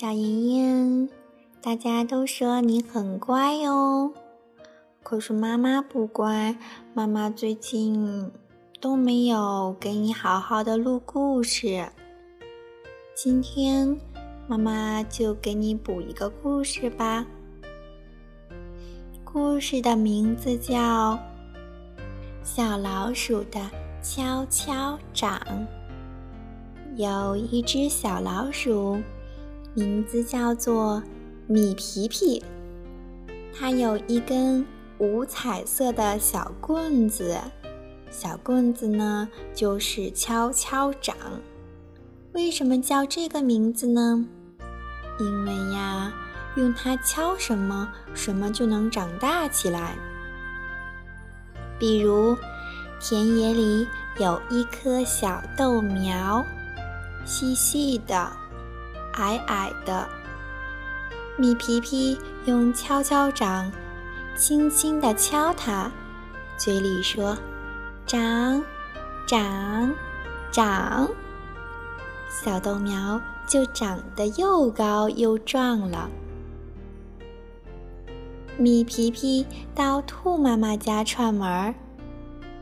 [0.00, 1.10] 小莹莹，
[1.60, 4.12] 大家都说你很乖哦，
[5.02, 6.56] 可是妈妈不乖。
[6.94, 8.30] 妈妈最近
[8.80, 11.88] 都没有给你好好的录故事。
[13.12, 13.98] 今天
[14.46, 17.26] 妈妈就给你补一个故事吧。
[19.24, 20.76] 故事的名字叫
[22.44, 23.68] 《小老鼠的
[24.00, 25.40] 敲敲掌》。
[26.94, 28.96] 有一只小老鼠。
[29.78, 31.00] 名字叫做
[31.46, 32.42] 米皮皮，
[33.56, 34.66] 它有一根
[34.98, 37.38] 五彩色的小棍子，
[38.10, 41.16] 小棍子呢就是敲敲掌。
[42.32, 44.26] 为什么叫这个名字呢？
[45.20, 46.12] 因为呀，
[46.56, 49.94] 用它敲什么，什么就能长大起来。
[51.78, 52.36] 比如，
[52.98, 53.86] 田野里
[54.18, 56.44] 有一棵小豆苗，
[57.24, 58.28] 细细的。
[59.18, 60.08] 矮矮的，
[61.36, 63.68] 米皮皮用敲敲掌
[64.36, 65.90] 轻轻地敲它，
[66.56, 67.36] 嘴里说
[68.06, 68.62] ：“长，
[69.26, 69.92] 长，
[70.52, 71.08] 长。”
[72.30, 76.08] 小豆苗就长得又高又壮了。
[78.56, 79.44] 米皮皮
[79.74, 81.74] 到兔妈妈家串门，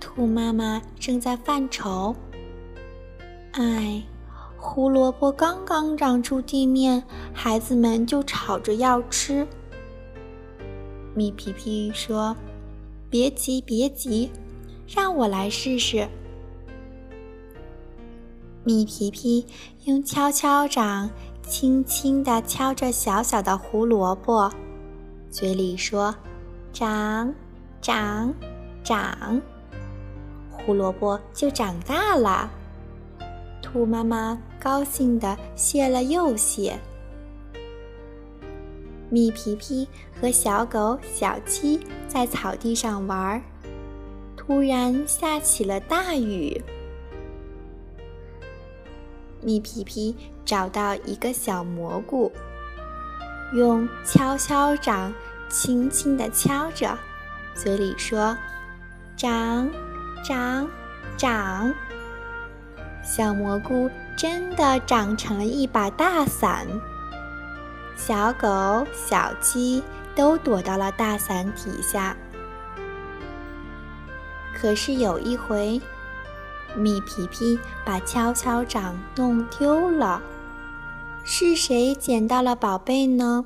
[0.00, 2.16] 兔妈妈正在犯愁，
[3.52, 4.02] 唉。
[4.70, 7.02] 胡萝卜刚刚长出地面，
[7.32, 9.48] 孩子们就吵着要吃。
[11.14, 12.36] 米皮皮说
[13.08, 14.30] ：“别急，别急，
[14.86, 16.06] 让我来试试。”
[18.62, 19.46] 米皮皮
[19.86, 21.08] 用敲敲掌
[21.42, 24.52] 轻轻地敲着小小的胡萝卜，
[25.30, 26.14] 嘴里说
[26.74, 27.34] ：“长，
[27.80, 28.34] 长，
[28.84, 29.40] 长。”
[30.52, 32.50] 胡萝卜就长大了。
[33.70, 36.78] 兔妈妈高兴地谢了又谢。
[39.10, 39.86] 米皮皮
[40.18, 43.42] 和小狗小鸡在草地上玩儿，
[44.36, 46.62] 突然下起了大雨。
[49.42, 52.32] 米皮皮找到一个小蘑菇，
[53.52, 55.12] 用敲敲掌
[55.50, 56.98] 轻轻地敲着，
[57.54, 58.36] 嘴里说
[59.14, 59.70] ：“长，
[60.24, 60.66] 长，
[61.18, 61.70] 长。”
[63.02, 66.66] 小蘑菇真的长成了一把大伞，
[67.96, 69.82] 小狗、小鸡
[70.14, 72.16] 都躲到了大伞底下。
[74.54, 75.80] 可是有一回，
[76.76, 80.20] 米皮皮把敲敲掌弄丢了，
[81.24, 83.44] 是谁捡到了宝贝呢？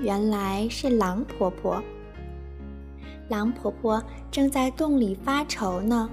[0.00, 1.82] 原来是狼婆婆。
[3.28, 6.10] 狼婆婆正在洞里发愁呢。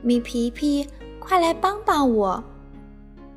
[0.00, 0.88] 米皮皮，
[1.18, 2.42] 快来帮帮我！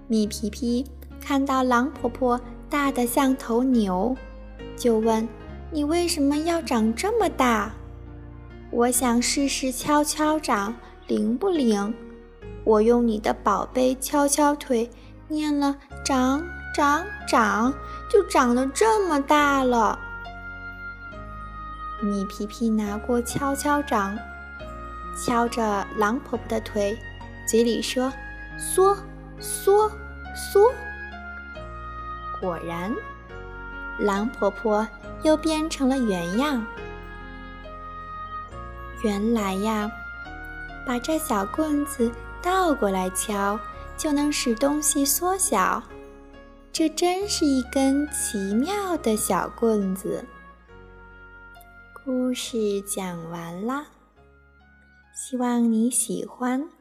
[0.07, 0.85] 米皮皮
[1.19, 2.39] 看到狼婆婆
[2.69, 4.15] 大的像头牛，
[4.77, 5.27] 就问
[5.71, 7.71] ：“你为什么要长这么大？”
[8.69, 10.75] 我想试试敲敲掌
[11.07, 11.93] 灵不灵。
[12.63, 14.87] 我用你的宝贝敲敲腿，
[15.27, 16.43] 念了“长
[16.75, 17.73] 长长”，
[18.07, 19.97] 就长得这么大了。
[22.03, 24.15] 米皮皮拿过敲敲掌。
[25.15, 26.97] 敲着狼婆婆的腿，
[27.45, 28.11] 嘴里说
[28.57, 28.97] ：“缩，
[29.39, 29.91] 缩，
[30.35, 30.71] 缩。”
[32.39, 32.93] 果然，
[33.99, 34.87] 狼婆婆
[35.23, 36.65] 又变成了原样。
[39.03, 39.91] 原来呀，
[40.85, 42.11] 把这小棍子
[42.41, 43.59] 倒过来敲，
[43.97, 45.83] 就能使东西缩小。
[46.71, 50.23] 这真是一根奇妙的小棍子。
[52.03, 53.85] 故事讲完了。
[55.23, 56.80] 希望你喜欢。